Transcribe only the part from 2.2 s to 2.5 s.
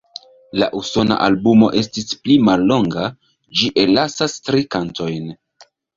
pli